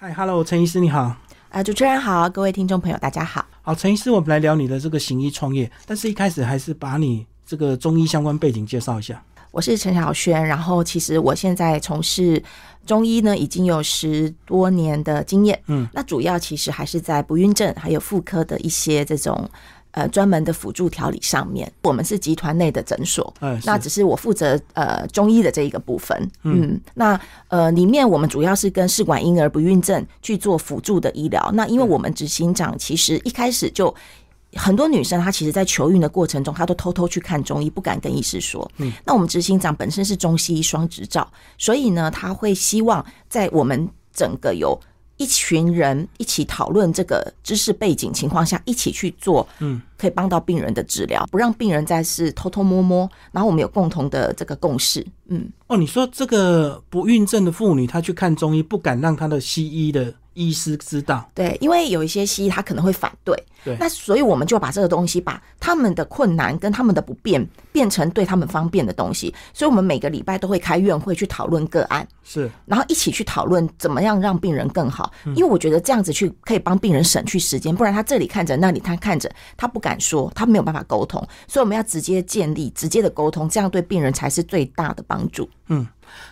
[0.00, 1.16] 嗨，Hello，陈医师你好。
[1.48, 3.44] 啊，主持人好，各位听众朋友大家好。
[3.62, 9.20] 好，陈医师，我们来聊你的这个行医创业，但是一开始还是把你这个中医相关背景介绍一下。
[9.50, 12.40] 我是陈小轩，然后其实我现在从事
[12.86, 15.60] 中医呢，已经有十多年的经验。
[15.66, 19.50] 嗯，那主要其实还是在不孕症还有妇科的一些这种。
[19.92, 23.32] 呃，专门的辅助调理上面，我们是集团内的诊所，
[23.64, 27.18] 那只是我负责呃中医的这一个部分，嗯，那
[27.48, 31.50] 呃里面我们主要是跟试管婴儿不孕症去做辅助的医疗。
[31.54, 33.92] 那因为我们执行长其实一开始就
[34.54, 38.70] 很多女生，她其实在求孕的过程中，她都偷偷去看中医，不敢跟医师说。
[38.76, 41.26] 嗯，那我们执行长本身是中西医双执照，
[41.56, 44.78] 所以呢，他会希望在我们整个有。
[45.18, 53.10] 一群人一起讨论这个知识背景情况下，一起去做，嗯，可以帮到病人的治疗，不让病人再是偷偷摸摸。
[53.32, 55.50] 然后我们有共同的这个共识，嗯。
[55.66, 60.14] 哦，你说这个不孕症的妇女，她去看中医，不敢让她的西医的。
[60.34, 85.86] 医师知道，对，因为有一些西医他可能会反对，对，那所以我们就把这个东西，把他们的困难跟他们的不便变成对他们方便的东西，所以我们每个礼拜都会开院会去讨论个案，是，然后一起去讨论怎么样让病人更好，因为我觉得这样子去可以帮病人省去时间，不然他这里看着，那里他看着，他不敢说，他没有办法沟通，所以我们要直接建立直接的沟通，这样对病人才是最大的帮助，嗯。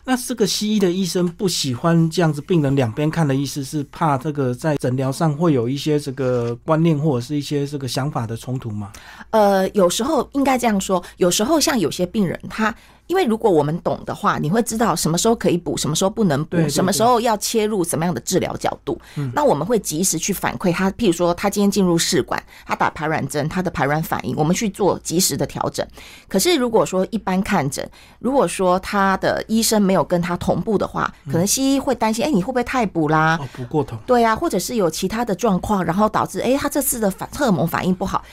[0.05, 8.91] 那这个西医的医生不喜欢这样子病人两边看的意思是怕这个在诊疗上会有一些这个观念或者是一些这个想法的冲突吗？
[9.31, 12.75] 呃，有时候应该这样说，有时候像有些病人他。
[13.07, 19.01] 因为如果我们懂的话，你会知道什么时候可以补，什么时候不能补，什么时候要切入什么样的治疗角度。
[19.33, 25.87] 那我们会及时去反馈他，譬如说他今天进入试管，他打排卵针，他的排卵反应，我们去做及时的调整。
[26.29, 33.39] 可是如果说一般看诊，如果说他的医生没有跟他同步的话，可能西医会担心，哎，你会不会太补啦？
[33.55, 33.97] 补过头。
[34.07, 38.25] 对啊，或者是有其他的状况，然后导致哎，他这次的反荷尔蒙反应不好。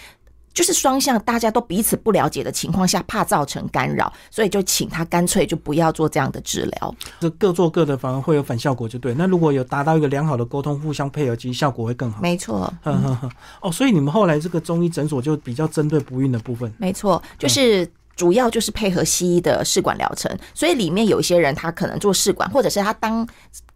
[0.53, 6.95] 就是双向，大家都彼此不了解的情况下，怕造成干扰，所以就请他干脆就不要做这样的治疗。
[7.19, 9.13] 这各做各的，反而会有反效果，就对。
[9.15, 12.21] 那如果有达到一个良好的沟通，互相配合，其实效果会更好。
[12.21, 12.71] 没错。
[12.83, 13.29] 呵呵呵
[13.61, 16.71] 哦，所以你们后来这个中医诊所就比较针对不孕的部分。
[16.77, 23.27] 没错，就是主要就是配合西医的试管疗程，所以里面有一些人他可能做试管，或者是他当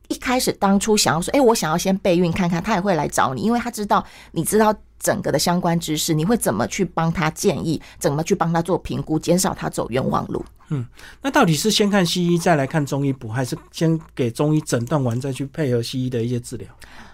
[0.08, 4.76] 一开始当初想要说，哎，我想要先备孕看看，他也会来找你，因为他知道你知道。
[5.00, 7.80] 整个的相关知识，你会怎么去帮他建议？
[8.00, 10.44] 怎么去帮他做评估，减少他走冤枉路？
[10.70, 10.84] 嗯，
[11.22, 16.68] 那到底是先看西医再来看中医补，还是先给中医诊断完再去配合西医的一些治疗？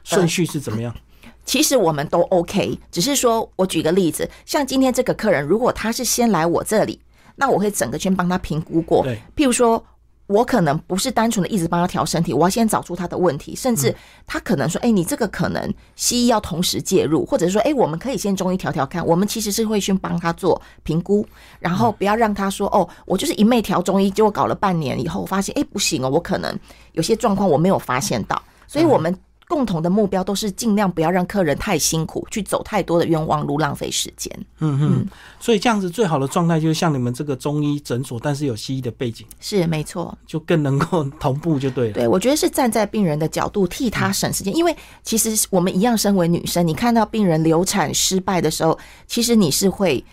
[0.06, 0.96] 顺序是怎么样？
[1.44, 7.02] 其实我们都 OK，只是说我举个例子，像今天这个客人，如果他是先来我这里，
[7.36, 9.06] 那我会整个先帮他评估过。
[9.36, 9.86] 譬如说。
[10.28, 13.94] 我可能不是单纯的一直帮他调身体，我要先找出他的问题，甚至
[14.26, 21.28] 他可能说：“哎，你这个可能西医要同时介入，或者说，哎，我们可以先中医调调看。”我们其实是会先帮他做评估，
[21.60, 26.58] 然后不要让他说：“哦，我就是一昧调中医，结果搞了半年以后，发现哎不行哦，我可能
[26.94, 29.16] 有些状况我没有发现到。”所以，我们。
[29.48, 34.34] 共同的目标都是尽量不要让客人太辛苦，去走太多的冤枉路，浪费时间。
[34.60, 35.08] 嗯嗯，
[35.40, 41.94] 所以这样子最好的状态就是像你们这个中医诊所，但是有西医的背景，是没错，就更能够同步就对了。
[41.94, 48.78] 对，我觉得是站在病人的角度替他省时间，因为其实我们一样身为女生，你看到病人流产失败的时候，
[49.08, 50.04] 其实你是会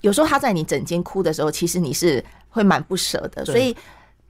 [0.00, 3.74] 有时候他在你诊间哭的时候，其实你是会蛮不舍的，所以。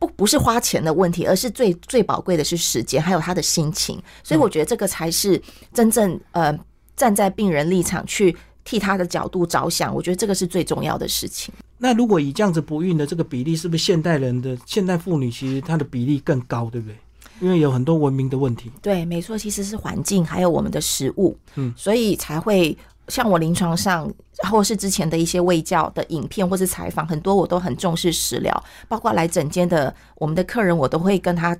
[0.00, 4.02] 不不是花钱的问题，而是最最宝贵的是时间，还有他的心情。
[4.24, 5.40] 所以我觉得这个才是
[5.72, 6.58] 真正呃
[6.96, 8.34] 站在病人立场去
[8.64, 9.94] 替他的角度着想。
[9.94, 11.54] 我觉得这个是最重要的事情。
[11.78, 16.96] 那如果以这样子不孕的这个比例，是不是现代人的现代妇女其实她的比例更高，对不对？
[17.40, 18.70] 因为有很多文明的问题。
[18.82, 22.76] 对，没错，其实是环境还有我们的食物，嗯，所以才会。
[23.10, 24.10] 像我临床上，
[24.48, 31.54] 或是之前的一些卫教的影片或是采访，很多我都很重视食疗，包括来诊间的我们的客人，我都会跟他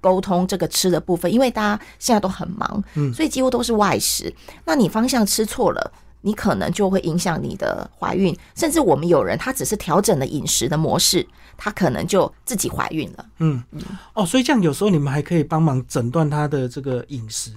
[0.00, 4.32] 沟通这个吃的部分，因为大家现在都很忙，嗯，所以几乎都是外食。
[4.64, 5.92] 那你方向吃错了，
[6.26, 11.24] 你可能就会影响你的怀孕，甚至我们有人他只是调整了饮食的模式。
[11.58, 13.24] 她可能就自己怀孕了。
[13.38, 13.80] 嗯嗯
[14.12, 17.50] 哦，所以这样有时候你们还可以帮忙诊断她的这个饮食。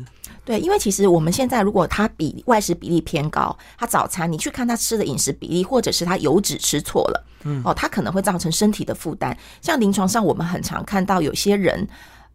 [0.46, 9.38] 对，因为其实我们现在如果她比外食比例偏高，她早餐你去看她吃的饮食比例，或者是她油脂吃错了，嗯哦，她可能会造成身体的负担。
[9.62, 11.86] 像临床上我们很常看到有些人，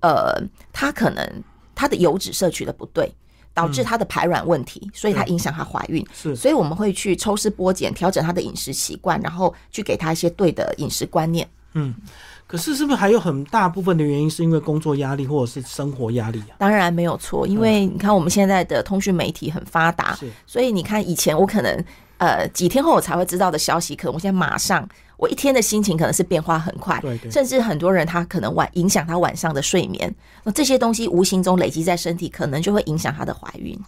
[0.00, 0.38] 呃，
[0.70, 1.42] 他可能
[1.74, 3.10] 他的油脂摄取的不对。
[3.54, 6.04] 导致她的排卵问题，所以她影响她怀孕。
[6.12, 11.48] 是，所以我们会去抽丝剥茧，调整她的饮食习惯，然后去给她一些对的饮食观念。
[11.74, 11.94] 嗯，
[12.46, 16.56] 可是是不是还有很大部分的原因是因为工作压力或者是生活压力啊？
[16.58, 21.84] 当然没有错，因为你看我们现在的通讯媒体很发达，所以你看以前我可能
[22.18, 24.88] 呃几天后我才会知道的消息，可能我现在马上。
[25.16, 27.00] 我一天的心情可能是变化很快，
[27.30, 30.12] 甚至很多人他可能晚影响他晚上的睡眠，
[30.42, 33.78] 那这些东西无形中累积在身体，可能就会影响他的怀孕。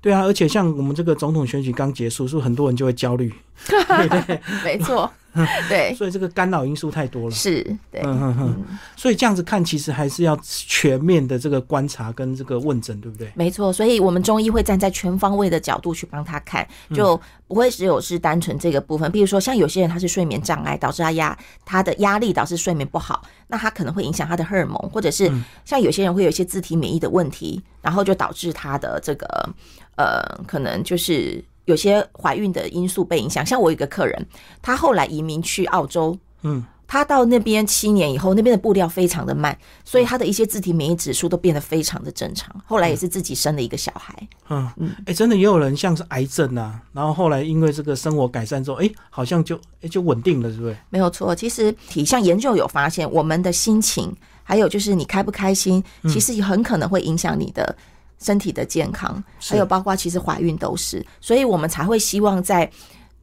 [0.00, 3.32] 对啊，而且像我们这个总统选举刚结束，是不是很多人就会焦虑？
[3.64, 5.10] 对，没错。
[5.68, 7.30] 对，所以这个干扰因素太多了。
[7.30, 8.64] 是，对，嗯哼哼。
[8.96, 13.32] 所以这样子看，其实还是要全面的这个观察跟这个问诊，对不对？
[13.34, 17.18] 没错，所以我们中医会站在全方位的角度去帮他看，就
[17.48, 19.10] 不会只有是单纯这个部分。
[19.10, 25.32] 比如说，像有些人他是睡眠障碍，导致他压他的压力导致睡眠不好，那他可能会影响他的荷尔蒙，或者是
[25.64, 29.48] 像有些人会有一些自体免疫的问题，然后就导致他的这个
[29.96, 31.42] 呃，可能就是。
[31.64, 34.26] 有些怀孕的因素被影响，像我有一个客人，
[34.60, 42.54] 他后来移民去澳洲，嗯，他到那边七年以后，那边的布料非常的慢，所以他的一些自体免疫指数都变得非常的正常。
[42.66, 50.76] 后来也是自己生了一个小孩，嗯嗯，哎，真的也有人像是癌症啊，然后后来因为这个生活改善之后，哎，好像就哎就稳定了，是不是？
[50.90, 54.12] 没有错，其实体像研究有发现，我们的心情，
[54.42, 57.76] 还有就是你开不开心，其实很可能会影响你的。
[58.22, 62.70] 身体的健康，还有包括其实怀孕都是，所以我们才会希望在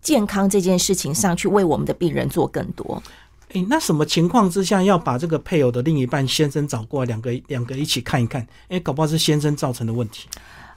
[0.01, 3.01] 健康这件事情上去为我们的病人做更多。
[3.53, 8.45] 哎，那什么情况之下要把这个配偶的另一半先生找过来，两个两个一起看一看？
[8.67, 10.27] 哎，搞不好是先生造成的问题。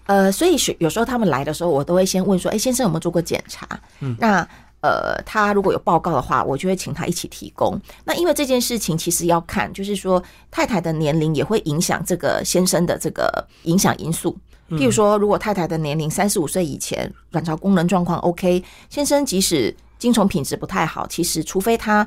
[0.06, 3.69] 呃，所以有时候他们来的时候，我都会先问说：“哎，先生有没有做过检查？”
[4.00, 4.48] 嗯，那。
[4.82, 7.81] 呃，他如果有报告的话，我就会请他一起提供。
[8.05, 14.37] 那因为这件事情其实要看，就是说太太的年龄也会影响这个先生的这个影响因素。
[14.70, 22.06] 譬如说，如果太太的年龄三十五岁以前，卵巢功能状况 OK，先生即使精虫品质不太好，其实除非他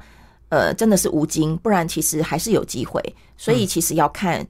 [0.49, 3.01] 呃真的是无精，不然其实还是有机会。
[3.37, 4.45] 所以其实要看。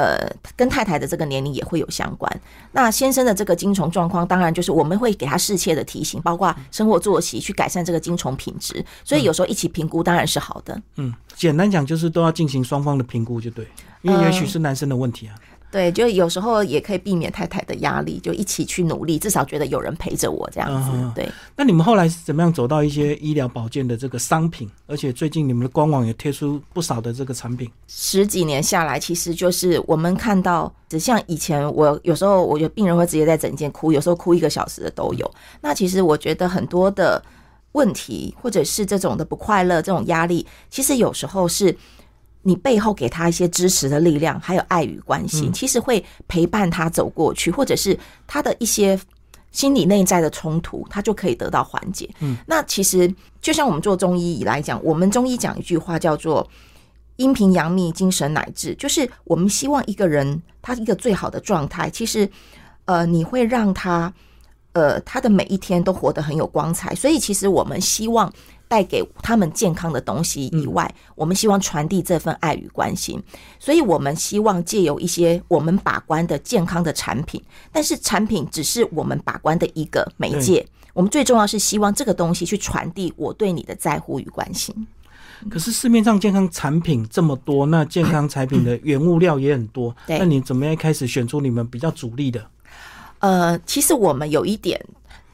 [0.00, 0.16] 呃，
[0.56, 2.40] 跟太太的这个年龄也会有相关。
[2.72, 8.82] 那先生的这个精虫状况，当然就是我们会给他适切的提醒，包括生活作息去改善这个精虫品质。
[9.04, 10.80] 所以有时候一起评估当然是好的。
[10.96, 13.66] 嗯，简单讲就是都要进行双方的评估就对，
[14.00, 15.34] 因为也许是男生的问题啊。
[15.70, 20.90] 对，就有时候也可以避免太太的压力，就一起去努力，至少觉得有人陪着我这样子。
[21.14, 21.30] 对。
[21.56, 24.68] 那你们后来是怎么样走到一些医疗保健的这个商品？
[24.88, 27.70] 而且最近你们的官网也贴出不少的这个产品。
[27.86, 35.30] 十几年下来，其实就是我们看到，只像以前我有时候，我有病人会直接在诊间哭，有时候哭一个小时的都有。
[35.60, 37.22] 那其实我觉得很多的
[37.72, 41.76] 问题，或者是这种的不快乐、这种压力，其实有时候是。
[42.42, 48.98] 你背后给他一些支持的力量，还有爱与关心，其实会陪伴他走过去，或者是他的一些
[49.52, 52.08] 心理内在的冲突，他就可以得到缓解。
[52.20, 56.48] 嗯，那其实就像我们做中医以来讲，我们中医讲一句话叫做
[57.16, 62.26] “阴平阳秘，精神乃至”，就是我们希望一个人他一个最好的状态，其实
[62.86, 64.10] 呃，你会让他
[64.72, 66.94] 呃他的每一天都活得很有光彩。
[66.94, 68.32] 所以其实我们希望。
[68.70, 73.20] 带给他们健康的东西以外，我们希望传递这份爱与关心，
[73.58, 84.86] 所以我们希望借由一些我们把关的健康的产品，但是产品只是我们把关的一个媒介，我们最重要是希望这个东西去传递我对你的在乎与关心。
[85.50, 92.46] 可是市面上健康产品这么多，那健康产品的原物料也很多，那你怎么样开始选出你们比较主力的？
[93.18, 94.80] 呃，其实我们有一点，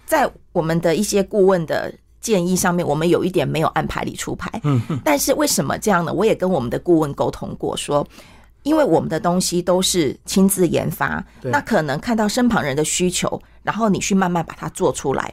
[0.07, 1.93] 在我们的一些顾问的。
[2.21, 6.13] 建议上面我们有一点没有按牌理出牌，嗯，但是为什么这样呢？
[6.13, 8.07] 我也跟我们的顾问沟通过，说
[8.63, 15.33] 因为我们的东西都是亲自研发，那可能看到身旁人的需求，然后你去慢慢把它做出来，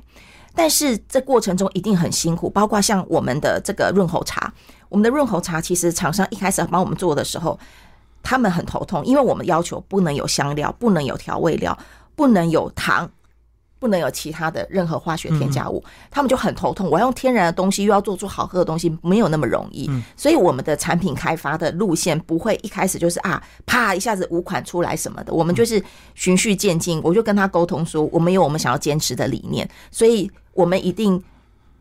[0.54, 4.54] 但是这过程中一定很辛苦，包括像我们的这个润喉茶，
[4.90, 7.60] 我们的润喉茶其实厂商一开始帮我们做的时候，
[8.22, 11.75] 他们很头痛，因为我们要求不能有香料，不能有调味料，
[12.16, 13.10] 不能有糖。
[13.84, 16.90] 不能有其他的任何化学添加物，他们就很头痛。
[16.90, 19.92] 我要用天然的东西，又要做出好喝的东西，没有那么容易。
[20.16, 25.34] 所以我们的产品开发的路线不会一开始就是啊，啪一下子五款出来什么的。
[25.34, 25.84] 我们就是
[26.16, 27.02] 循序渐进。
[27.04, 31.22] 我就跟他沟通说，我们有我们想要坚持的理念，所以我们一定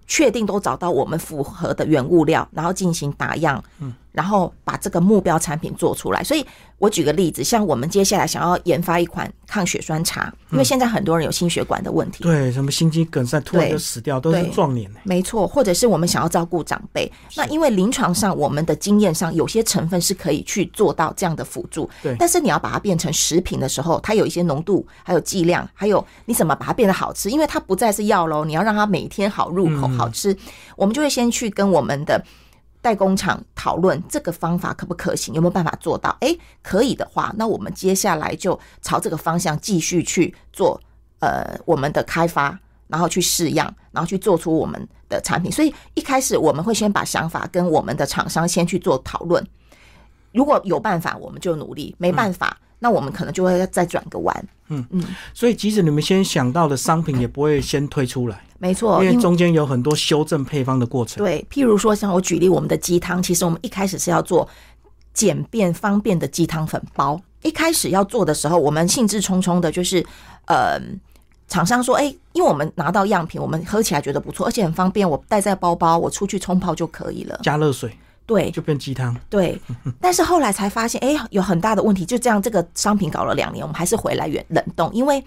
[0.09, 3.63] 确定都找到我们符合的原物料，然后进行打样。
[4.13, 4.19] 嗯。
[4.23, 6.45] 然后把这个目标产品做出来，所以
[6.77, 14.91] 我举个例子，像我们接下来想要研发一款抗血栓茶，因为现在很多人有心血管的问题，对，什么心肌梗塞突然就死掉，都是壮年。
[15.03, 30.37] 没错，或者是我们想要照顾长辈，那因为临床上我们的经验上有些成分是可以去做到这样的辅助，对，但是你要把它变成食品的时候，它有一些浓度，还有剂量，还有你怎么把它变得好吃，因为它不再是药喽，你要让它每天好入口、好吃，
[30.77, 32.23] 我们就会先去跟我们的。
[32.83, 36.15] 代工厂讨论这个方法可不可行，有没有办法做到？
[36.21, 40.79] 诶，可以的话，那我们接下来就朝这个方向继续去做，
[41.21, 42.59] 呃，我们的开发，
[42.89, 45.51] 然后去试样，然后去做出我们的产品。
[45.51, 49.47] 所以一开始我们会先把想法跟我们的厂商先去做讨论，
[50.33, 52.59] 如果有办法，我们就努力；没办法。
[52.83, 61.25] 那我们可能就会再转个弯，嗯嗯，所以即使你们先想到的商品，也不会先推出来，没错，因为中间有很多修正配方的过程。
[61.25, 64.49] 对，譬如说像我举例，我们的鸡汤，其实我们一开始是要做
[65.15, 67.21] 简便方便的鸡汤粉包。
[67.43, 70.05] 一开始要做的时候，我们兴致冲冲的，就是
[70.47, 70.81] 呃，
[71.47, 77.97] 厂商说，哎，因为我们拿到样品，我们喝起来觉得不错，而且很方便，我带在包包，我出去冲泡就可以了，加热水。
[78.25, 79.17] 对，就变鸡汤。
[79.29, 79.61] 对，
[80.01, 82.05] 但是后来才发现，哎，有很大的问题。
[82.05, 85.23] 就这样，这个商品搞了两年，我们还是回来原冷冻，因为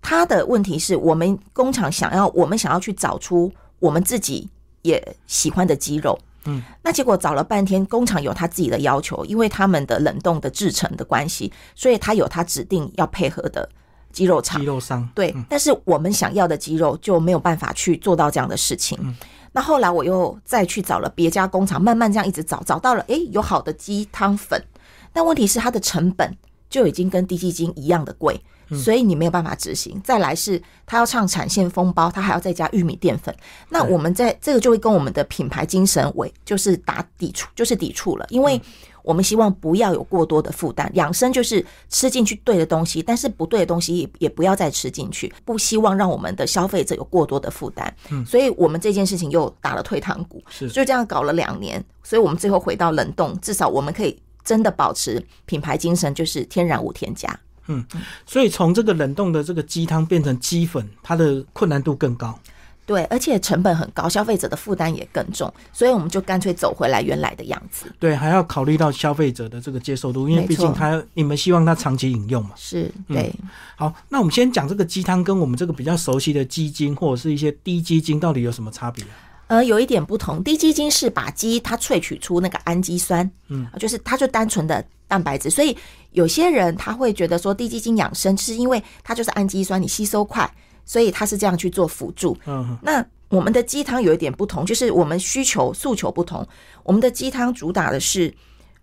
[0.00, 4.48] 它的问题是我们工厂想要，我们想要去找出我们自己
[4.82, 6.18] 也喜欢的鸡肉。
[6.44, 13.68] 嗯，那结果找了半天，工厂有他自己的要求，因为他们的冷冻的制成的关系，所以他有他指定要配合的
[14.10, 15.08] 鸡肉厂、鸡肉商。
[15.14, 18.98] 对，但是我们想要的鸡肉就没有办法去做到这样的事情。
[19.52, 24.62] 那后来我又再去找了别家工厂，慢慢这样一直找，找到了，诶，有好的鸡汤粉，
[25.12, 26.36] 但问题是它的成本
[26.70, 28.42] 就已经跟低基金一样的贵，
[28.76, 30.00] 所以你没有办法执行。
[30.02, 33.34] 再来是他要唱产线封包，他还要再加玉米淀粉，
[33.68, 38.60] 那我们在这个就会跟我们的品牌精神为就是打抵触，就是抵触了，因为。
[39.04, 45.34] 我们希望不要有过多的负担，养生就是吃进去对的东西，但是不对的东西也也不要再吃进去。
[45.44, 57.36] 不希望让我们的消费者有过多的负担，嗯，所以我们这件事情又打了退堂鼓，是就这样搞了两年，所以我们最后回到冷冻，至少我们可以真的保持品牌精神，就是天然无添加。
[57.68, 57.84] 嗯，
[58.26, 62.38] 所以从这个冷冻的这个鸡汤变成鸡粉，它的困难度更高。
[62.84, 67.86] 对，而且成本很高，消费者的负担也更重，所以我们就干脆走回来原来的样子。
[68.00, 72.50] 对，还要考虑到消费者的这个接受度，因为毕竟他你们希望他长期饮用嘛。
[72.56, 73.32] 是，对。
[73.76, 79.04] 好，那我们先讲这个鸡汤跟我们这个比较熟悉的鸡精或者是一些低鸡精到底有什么差别？
[79.52, 85.76] 呃，有一点不同，低基金是把鸡它萃取出那个氨基酸，嗯，就是它就单纯的蛋白质，所以
[86.12, 90.50] 有些人他会觉得说低基金养生，是因为它就是氨基酸，你吸收快。
[90.84, 92.36] 所以它是这样去做辅助。
[92.44, 96.44] 嗯，那我们的鸡汤有一点不同，就是我们需求诉求不同。
[96.82, 98.34] 我们的鸡汤主打的是，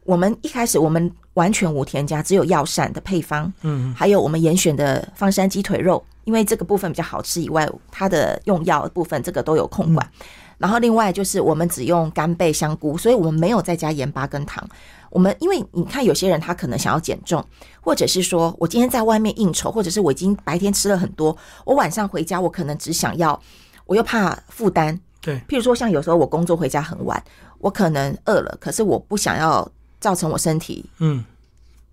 [0.05, 3.51] 我们一开始我们完全无添加，只有药膳的配方。
[3.63, 10.11] 嗯，还有我们严选的方山鸡腿肉，因为这个部分比较好吃以外，它的用药部分这个都有控管。
[10.59, 14.63] 然后另外就是我们只用干贝、香菇，所以我们没有再加盐巴跟糖。
[15.09, 17.43] 我们因为你看有些人他可能想要减重，
[17.81, 21.35] 或者是说我今天在外面应酬，或者是我已经白天吃了很多，
[21.65, 23.41] 我晚上回家我可能只想要，
[23.85, 24.99] 我又怕负担。
[25.19, 27.23] 对，譬如说像有时候我工作回家很晚，
[27.57, 29.67] 我可能饿了，可是我不想要
[29.99, 31.23] 造成我身体嗯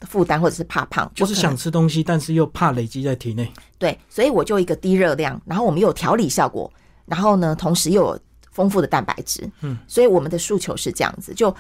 [0.03, 3.51] 负担，或者是怕胖，就是想吃东西，但是又怕累积在体内。
[3.79, 6.71] 对，所以我就一个低热量，然后我们有调理效果，
[7.07, 8.21] 然后呢，同时又有。
[8.57, 11.55] 丰富的蛋白质，嗯，所以我们的诉求是这样子，就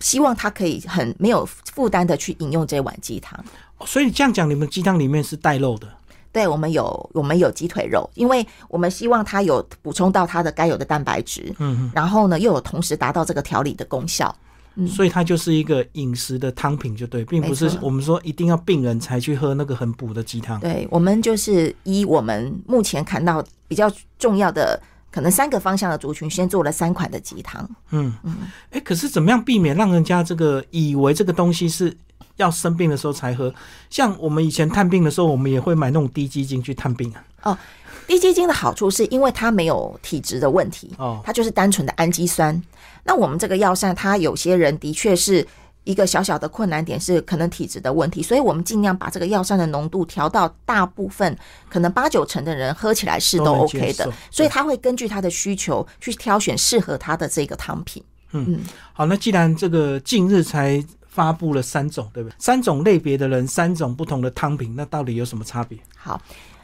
[0.00, 3.38] 希望他可以很没有负担的去饮用这碗鸡汤。
[3.86, 5.86] 所以这样讲，你们鸡汤里面是带肉的？
[6.32, 14.34] 对，我们有我们有鸡腿肉，因为我们希望它有补充到它的该有的蛋白质，嗯，然后呢又有同时达到这个调理的功效，
[14.76, 20.60] 嗯，所以它就是一个饮食的汤品，就对，并不是我们说一定要病人才去喝那个很补的鸡汤。
[20.60, 24.80] 对，我们就是依我们目前看到比较重要的。
[25.10, 27.68] 可能三个方向的族群先做了三款的鸡汤。
[27.90, 28.36] 嗯嗯，
[28.70, 31.96] 哎，可是怎么样避免让人家这个以为这个东西是
[32.36, 33.52] 要生病的时候才喝？
[33.88, 37.24] 像我们以前探病的时候，我们也会买那种低基金去探病啊。
[37.42, 37.58] 哦，
[38.06, 42.62] 低基金的好处是因为它没有体质的问题，哦，它就是单纯的氨基酸。
[43.04, 45.46] 那我们这个药膳，它有些人的确是。
[45.84, 51.36] 一个小小的困难点是可能体质的问题，所以我们尽量把这个药膳的浓度调到大部分
[51.68, 58.02] 可能八九成的人喝起来是都 OK 的，所以他会根据他的需求去挑选适合他的这个汤品。
[58.32, 58.60] 嗯，
[58.92, 62.34] 好，那既然这个近日才发布了三种，对不对？
[62.38, 65.78] 三种类别的人，三种不同的汤品，那到底有什么差别？
[65.96, 66.20] 好。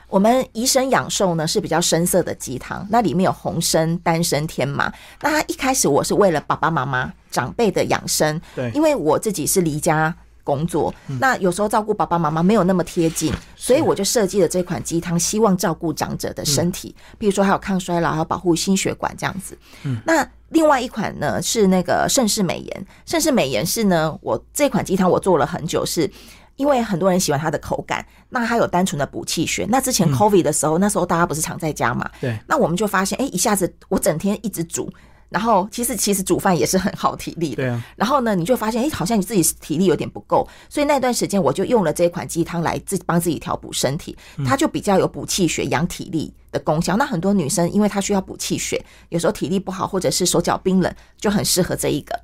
[0.09, 4.93] 我们怡生养寿呢是比较深色的鸡汤，那里面有红参、丹参、天麻。
[5.21, 19.59] 那它一开始我是为了爸爸妈妈长辈的养生，对，因为我自己是离家工作，那有时候照顾爸爸妈妈没有那么贴近，所以我就设计了这款鸡汤，希望照顾长者的身体，比如说还有抗衰老，还有保护心血管这样子。
[19.83, 26.09] 嗯，那另外一款呢是那个盛世美颜，盛世美颜是呢，我这款鸡汤我做了很久是。
[26.57, 29.67] 因为很多人喜欢它的口感，那它有单纯的补气血。
[29.69, 32.11] 那之前 COVID 的时候，那时候大家不是常在家嘛？
[32.21, 32.39] 对。
[32.47, 34.93] 那我们就发现，哎，一下子我整天一直煮，
[35.29, 37.57] 然后其实其实煮饭也是很耗体力的。
[37.57, 37.85] 对啊。
[37.97, 46.97] 然后呢，你就发现，哎，好像你自己体力有点不够，所以那段时间我就用了这款鸡汤来自帮自己调补身体，它就比较有补气血、养体力的功效。
[46.97, 52.19] 那很多女生因为她需要补气血，有时候体力不好或者是手脚冰冷，就很适合这一个。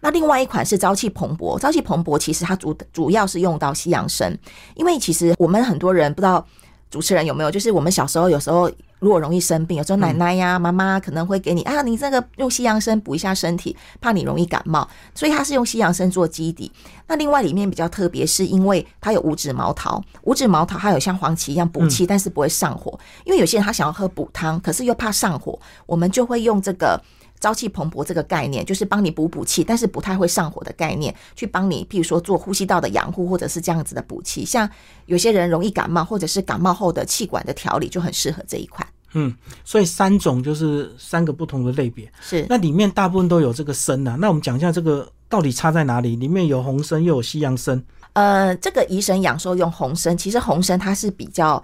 [0.00, 4.36] 那另外一款是朝气蓬勃，朝气蓬勃其实它主主要是用到西洋参，
[4.74, 6.46] 因为其实我们很多人不知道。
[6.90, 7.50] 主持人有没有？
[7.50, 16.72] 就是我们小时候有时候如果容易生病，有时候奶奶呀、妈妈可能会给你啊，你这个用西洋参补一下身体，怕你容易感冒，所以它是用西洋参做基底。
[17.06, 22.98] 那另外里面比较特别，是因为它有五指毛桃，五指毛桃它有像黄芪一样补气，但是不会上火。
[23.24, 27.00] 因为有些人他想要喝补汤，可是又怕上火，我们就会用这个。
[27.40, 34.44] 朝气蓬勃这个概念，就是帮你补补气，但是不太会上火的概念，去帮你，譬如说做呼吸道的养护，或者是这样子的补气。
[34.44, 34.68] 像
[35.06, 38.86] 有些人容易感冒，或者是感冒后的气管的调理，就很适合这一款。
[39.14, 42.10] 嗯，所以三种就是三个不同的类别。
[42.20, 44.16] 是，那里面大部分都有这个参啊。
[44.20, 46.16] 那我们讲一下这个到底差在哪里？
[46.16, 47.82] 里面有红参，又有西洋参。
[48.14, 51.62] 呃，这个怡神养寿用红参，其实红参它是比较。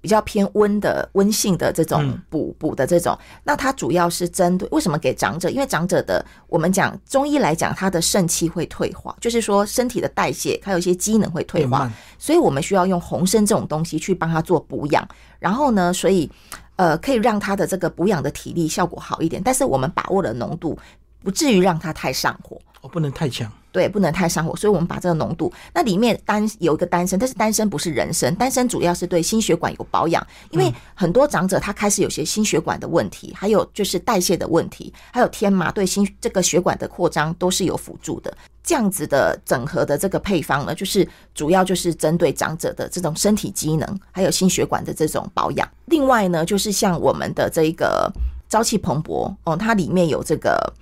[0.00, 5.50] 比较偏温的、温性的这种补补的这种，那它主要是针对为什么给长者？
[5.50, 15.06] 因为长者的我们讲中医来讲，他的肾气会退化，就是说身体的代谢还有一些机能会退化，所以我们需要用红参这种东西去帮他做补养。
[15.38, 16.30] 然后呢，所以
[16.76, 20.78] 呃可以让他的这个补养的体力效果好一点，但是我们把握了浓度，
[21.22, 23.50] 不至于让它太上火，哦，不能太强。
[23.70, 25.52] 对，不能太上火，所以我们把这个浓度。
[25.74, 30.26] 那里面单有一个丹参，但是丹参不是人参，丹参主要是对心血管有保养。
[30.50, 38.34] 因为很多长者他开始有些心血管的问题，还有就是代谢的问题，还有天麻对心这个血管的扩张都是有辅助的。
[38.64, 45.68] 这样子的整合的这个配方呢，就是主要就是针对长者的这种身体机能，还有心血管的这种保养。
[45.84, 48.10] 另外呢，就是像我们的这一个
[48.48, 50.72] 朝气蓬勃哦，它里面有这个。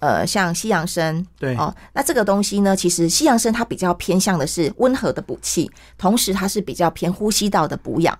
[0.00, 8.16] 呃，像西洋参，对哦，那这个东西呢，其实西洋参它比较偏向的是温和的补气，同时它是比较偏呼吸道的补养。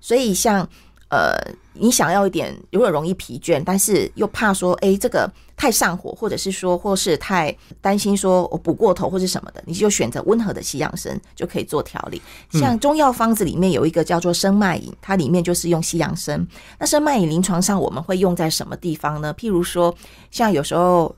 [0.00, 0.68] 所以像
[1.08, 1.36] 呃，
[1.72, 12.22] 你想要一点，如果容易疲倦，但是又怕说，哎，这个太上火，或者是说，或是太担心说我补过头或是什么的，你就选择温和的西洋参就可以做调理。
[12.52, 16.46] 像中药方子里面有一个叫做生脉饮，它里面就是用西洋参。
[16.78, 19.34] 那生脉饮临床上我们会用在什么地方呢？
[19.34, 19.94] 譬如说，
[20.30, 21.14] 像有时候。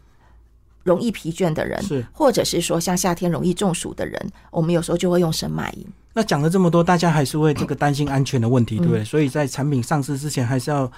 [0.83, 5.87] 容易疲倦的人，是或者是说像夏天容易中暑的人，我们有时候就会用神马饮。
[6.15, 9.05] 那讲了这么多，大家还是会这个担心安全的问题，对不对？
[9.05, 10.91] 所以在产品上市之前，还是要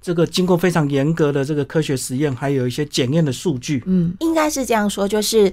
[0.00, 3.82] 这个经过非常严格的这个科学实验，还有一些检验的数据。
[3.86, 5.52] 嗯，应该是这样说，就是。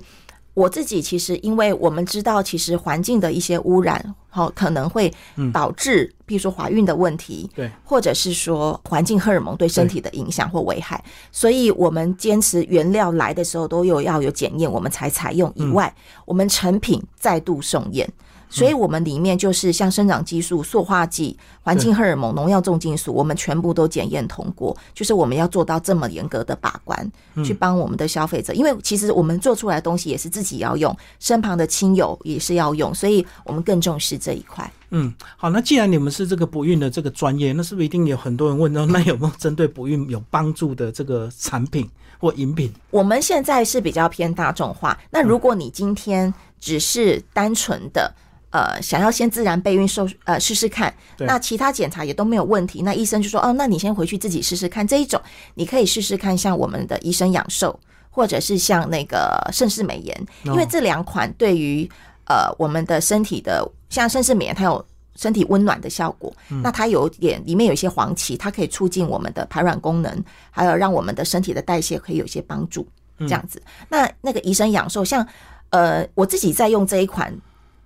[0.53, 5.11] 我自己其实，因为我们知道，其实环境的一些污染，好可能会
[5.53, 15.51] 导致，比如说怀孕的问题，对，或者是说环境荷尔蒙对身体的影响或危害，所以我们坚持原料来的时候都有要有检验，我们才采用。
[15.55, 15.93] 以外，
[16.25, 18.11] 我们成品再度送验。
[18.51, 24.75] 所以，我们里面就是像生长激素、塑化剂、环境荷尔蒙、农药、重金属，我们全部都检验通过。
[24.93, 27.09] 就是我们要做到这么严格的把关，
[27.45, 28.53] 去帮我们的消费者。
[28.53, 34.69] 因为其实我们做出来的东西也是自己要用，身旁的亲友也是要用，所以我们更重视这一块。
[34.89, 42.69] 嗯，好，那既然你们是这个不孕的这个专业，那是不是一定有很多人问到， 那有没有针对不孕有帮助的这个产品或饮品？
[42.89, 44.99] 我们现在是比较偏大众化。
[45.09, 48.13] 那如果你今天只是单纯的。
[48.51, 55.19] 呃，想要先自然备孕受呃试试看，那其他检查也都没有问题，那医生就说哦，那你先回去自己试试看这一种，
[55.55, 61.89] 你可以试试看像我们的医生养寿，或者是像那个盛世美颜，因为这两款对于
[62.25, 64.85] 呃我们的身体的像盛世美颜，它有
[65.15, 72.85] 身体温暖的效果，那它有点里面有一些黄芪，它可以促进我们的排卵功能，还有让我们的身体的代谢可以有一些帮助，
[73.19, 73.61] 这样子。
[73.87, 75.25] 那那个医生养寿，像
[75.69, 77.33] 呃我自己在用这一款。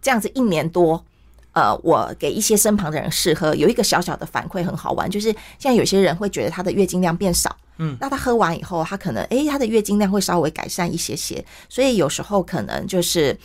[0.05, 1.03] 这样子一年多，
[1.53, 13.35] 呃，我给一些身旁的人试喝，有一个小小的反馈很好玩，就是像有些人会觉得他的月经量变少，嗯，那他喝完以后，他可能诶，他的月经量会稍微改善一些些，所以有时候可能就是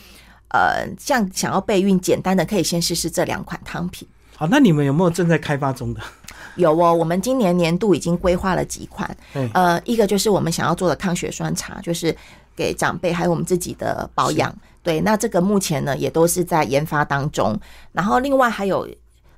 [0.49, 4.07] 呃，像想要备孕，简单的可以先试试这两款汤品。
[4.37, 6.03] 好，那你们有没有正在开发中的？
[6.57, 9.16] 有哦，我们今年年度已经规划了几款，
[9.55, 12.14] 呃，一个就是我们想要做的抗血栓茶，就是
[12.56, 14.54] 给长辈还有我们自己的保养。
[14.82, 17.58] 对，那这个目前呢也都是在研发当中，
[17.92, 18.88] 然后另外还有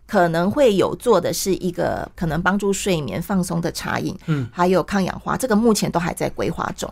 [0.07, 6.89] 可能会有做的是一个可能帮助睡眠放松的茶饮，嗯，还有抗氧化，这个目前都还在规划中。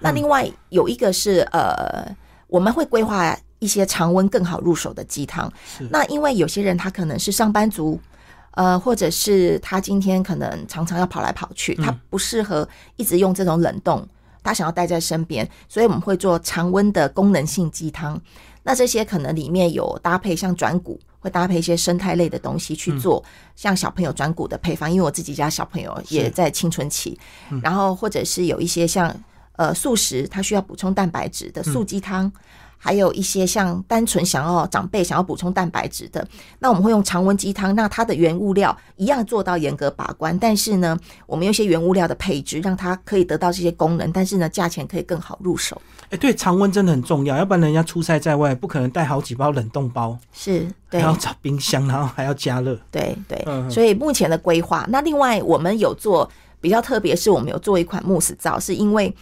[0.00, 2.04] 那另外有一个是呃，
[2.48, 5.50] 我们会规划一些常温更好入手的鸡汤。
[5.90, 7.98] 那因为有些人他可能是上班族，
[8.52, 14.06] 呃，或者是他今天可能常常要跑来跑去，他不适合一直用这种冷冻，
[14.44, 18.20] 他想要带在身边，所以我们会做常温的功能性鸡汤。
[18.62, 23.22] 那这些可能里面有搭配像转骨，会搭配一些生态类的东西去做，
[23.56, 27.18] 像小朋友转骨的配方，因为我自己家小朋友也在青春期，
[27.62, 29.14] 然后或者是有一些像
[29.56, 32.30] 呃素食，它需要补充蛋白质的素鸡汤。
[32.84, 36.22] 还有一些像单纯想要长辈想要补充蛋白质的，
[36.58, 40.94] 那我们会用常温鸡汤，那它的原物料一样做到严格把关，但是呢，
[41.26, 45.80] 我们用一些原物料的配置，让它可以得到这些功能，但是呢，价钱可以更好入手。
[46.10, 59.14] 哎，对，常温真的很重要，要不然人家出差在外，不可能带好几包冷冻包，是，对，还要找冰箱，然后还要加热，对对，所以目前的规划，那另外我们有做比较特别，是我们有做一款慕斯皂，是因为。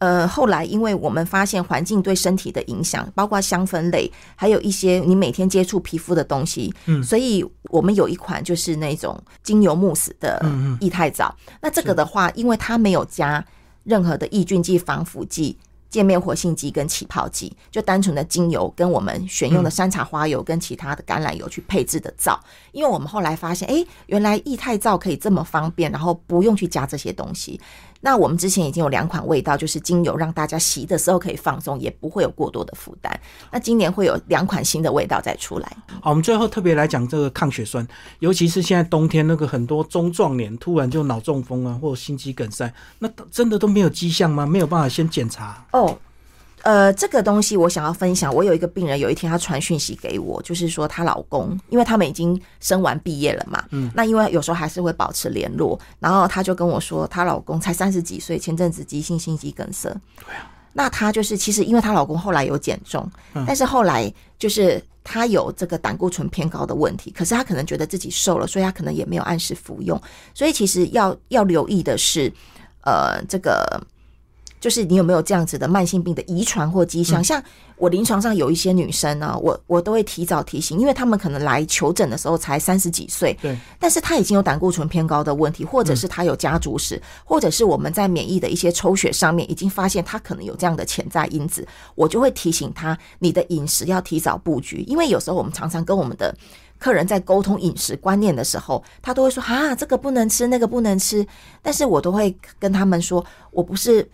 [0.00, 10.44] 呃，后来因为我们发现环境对身体的影响，包括香氛类，还有一些你每天接触皮肤的东西，嗯，所以我们有一款就是那种精油慕斯的
[10.80, 11.32] 液态皂。
[11.60, 13.44] 那这个的话，因为它没有加
[13.84, 15.56] 任何的抑菌剂、防腐剂。
[15.90, 22.38] 界面活性剂跟起泡剂，就单纯的精油跟我们选用的山茶花油跟其他的橄榄油去配置的皂，
[22.70, 27.60] 因为我们后来发现，哎，原来液态皂可以这么方便，然后不用去加这些东西。
[28.00, 33.20] 那我们之前已经有两款味道，就是精油让大家洗的时候可以放松，也不会有过多的负担。
[33.52, 35.76] 那今年会有两款新的味道再出来。
[36.00, 37.86] 好，我们最后特别来讲这个抗血栓，
[38.20, 44.46] 尤其是现在冬天那个很多中壮年突然就脑中风啊，或心肌梗塞，那真的都没有迹象吗？
[44.46, 45.66] 没有办法先检查？
[45.72, 45.98] 哦，
[46.62, 48.34] 呃，这个东西我想要分享。
[48.34, 59.88] 我有一个病人，有一天他传讯息给我，就是说她老公，因为他们已经生完毕业了嘛，嗯，那因为有时候还是会保持联络，然后她就跟我说，她老公才三十几岁，前阵子急性心肌梗塞。
[60.18, 63.10] 对啊，那她就是其实因为她老公后来有减重，
[63.46, 69.98] 但是后来就是她有这个胆固醇偏高的问题，可是她可能觉得自己瘦了，所以她可能也没有按时服用，
[70.34, 72.30] 所以其实要要留意的是，
[72.84, 73.80] 呃，这个。
[74.60, 77.24] 就是你有没有这样子的慢性病的遗传或迹象？
[77.24, 77.42] 像
[77.76, 96.36] 我临床上有一些女生呢，我我都会提早提醒，因为她们可能来求诊的时候才三十几岁，对，但是她已经有胆固醇偏高的问题，或者是她有家族史，或者是我们在免疫的一些抽血上面已经发现她可能有这样的潜在因子，我就会提醒她，你的饮食要提早布局，因为有时候我们常常跟我们的
[96.78, 101.26] 客人在沟通饮食观念的时候，他都会说啊，这个不能吃，那个不能吃，
[101.62, 104.06] 但是我都会跟他们说，我不是。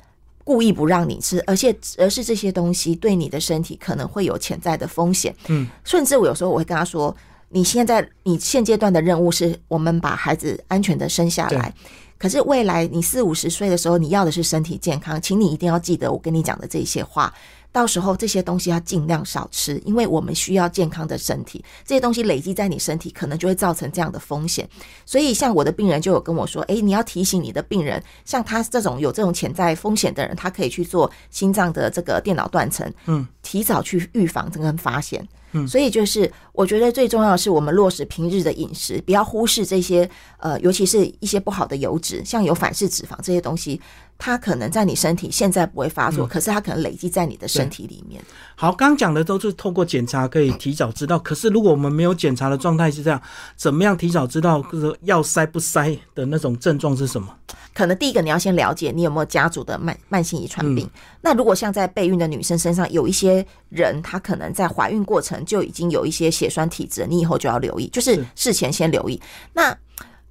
[0.46, 5.34] 故意不让你吃，而且而是这些东西对你的身体可能会有潜在的风险。
[5.48, 7.14] 嗯，甚至我有时候我会跟他说
[7.50, 11.74] ：“你现在你现阶段的任务是我们把孩子安全的生下来，
[12.16, 17.34] 可是未来你四五十岁的时候，你要的是身体健康，请你一定要记得我跟你讲的这些话。”
[17.76, 21.62] 到时候这些东西要尽量少吃，因为我们需要健康的身体。
[21.84, 24.66] 这些东西累积在你身体，可能就会造成这样的风险。
[25.04, 35.28] 所以，像我的病人就有跟我说：“诶，你要提醒你的病人，像他这种有这种潜在风险的人，他可以去做心脏的这个电脑断层，嗯，提早去预防这个发现。
[35.52, 40.08] 嗯，所以就是我觉得最重要的是，我们落实平日的饮食，不要忽视这些
[40.38, 43.78] 呃，尤其是一些不好的油脂，像有反式脂肪这些东西。”
[44.18, 48.22] 它可能在你身体现在不会发作，可是它可能累积在你的身体里面。
[48.54, 51.18] 好，刚讲的都是透过检查可以提早知道。
[51.18, 53.20] 可是如果我们没有检查的状态是这样，
[53.56, 57.28] 怎么样提早知道就是要塞不塞的那种症状是什么？
[57.74, 60.88] 可能第一个你要先了解你有没有家族的慢慢性遗传病。
[61.20, 69.20] 那如果像在备孕的女生身上有一些人，她可能在怀孕过程就已经有一些血栓体质，你以后就要留意，就是事前先留意。
[69.52, 69.76] 那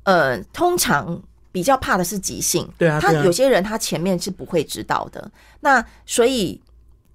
[0.04, 1.22] 呃，通常。
[1.56, 6.62] 比较怕的是急性，对啊，他有些人他前面是不会知道的，那所以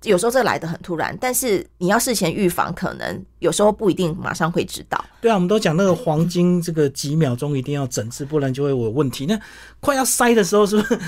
[0.04, 5.04] 有时候这来的很突然，但是你要事前预防，可能有时候不一定马上会知道。
[5.20, 9.26] 对啊，我们都讲那个黄金这个几秒钟一定要整治，不然就会有问题。
[9.26, 9.38] 那
[9.78, 10.98] 快要塞的时候是不是？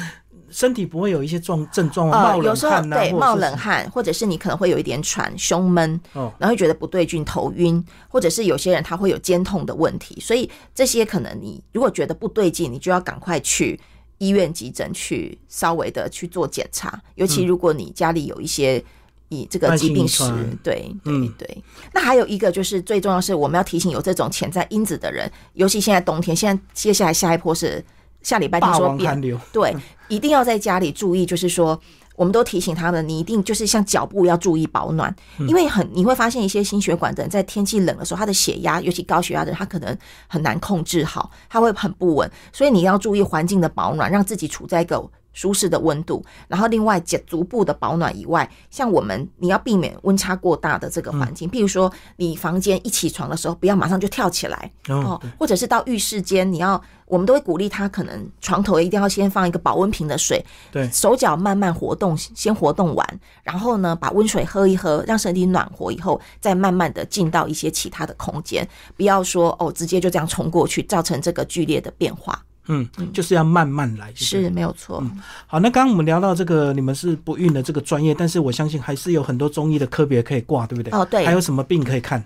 [0.53, 2.37] 身体不会有一些状症状吗？
[2.37, 5.99] 有时候对冒冷汗，或者是你可能会有一点喘、胸闷，
[6.39, 10.21] 然后觉得不对劲、头晕，或者是有些人他会有肩痛的问题。
[10.21, 13.81] 所以这些可能你如果觉得不对劲，你就要赶快去
[14.19, 17.03] 医院急诊去稍微的去做检查。
[17.15, 18.85] 尤其如果你家里有一些
[19.31, 20.23] 以这个疾病史，
[20.63, 21.65] 对对对。
[21.95, 27.83] 那还有一个就是最重要是我们要提醒有这种潜在因子的人，尤其现在冬天，现在接下来下一波是。
[28.23, 29.21] 下礼拜听说变，
[29.53, 29.77] 对，
[30.09, 31.27] 一定要在家里注意。
[31.27, 31.79] 就是说，
[32.17, 39.97] 我们都提醒他们，你一定就是像脚步要注意保暖，因为很你会发现一些心血管的人在天气冷的时候，他的血压，尤其高血压的人，他可能
[40.29, 42.31] 很难控制好，他会很不稳。
[42.53, 68.67] 所以你要注意环境的保暖，让自己处在一个舒适的温度，然后另外减足部的保暖以外，像我们你要避免温差过大的这个环境，譬如说你房间一起床的时候，不要马上就跳起来哦，或者是到浴室间，你要我们都会鼓励他，可能床头一定要先放一个保温瓶的水，对，手脚慢慢活动，先活动完，然后呢把温水喝一喝，让身体暖和以后，再慢慢的进到一些其他的空间，
[68.97, 72.45] 不要说哦直接就这样冲过去，造成这个剧烈的变化。
[72.67, 74.99] 嗯，就是要慢慢来，是没有错。
[75.03, 80.93] 嗯好，那刚刚我们聊到这个，你们是不孕的这个专业，但是我相信还是有很多中医的科别可以挂，对不对？
[80.93, 81.27] 哦，对。
[81.27, 82.23] 还有什么病可以看？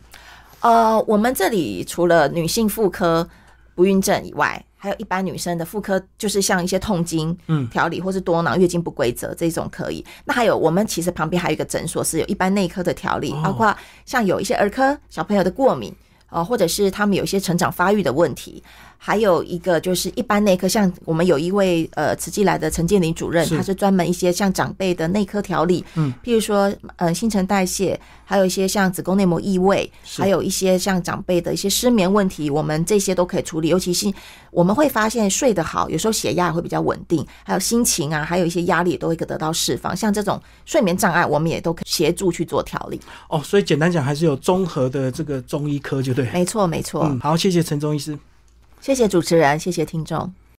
[0.61, 3.27] 呃，我们这里除了女性妇科
[3.75, 10.05] 不孕症以外，还有一般女生的妇科，就是像一些痛经、嗯调理或是多囊、月经不规则这种可以。
[10.25, 15.95] 那还有我们其实旁边还有一个诊所，是有一般内科的调理，包括像有一些儿科小朋友的过敏。
[16.29, 18.61] 哦，或者是他们有一些成长发育的问题，
[18.99, 33.69] 还有一个就是一般内科，像我们有一位呃，慈济来的陈建林主任，他是专门一些像长辈的内科调理，嗯，譬如说呃新陈代谢，还有一些像子宫内膜异位，还有一些像长辈的一些失眠问题，我们这些都可以处理。
[33.69, 34.13] 尤其是
[34.51, 39.97] 我们会发现睡得好，有时候血压也会比较稳定，还有心情啊，还有一些压力也都会得到释放。
[39.97, 43.01] 像这种睡眠障碍，我们也都可以协助去做调理。
[43.29, 46.13] 哦，所以简单讲，还是有综合的这个中医科就。
[46.13, 47.03] 对，没错没错。
[47.05, 48.19] 嗯，好，谢谢陈中医师，
[48.81, 50.33] 谢谢主持人，谢谢听众。